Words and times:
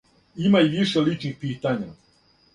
Има 0.45 0.61
и 0.67 0.71
више 0.75 1.03
личних 1.09 1.37
питања. 1.45 1.93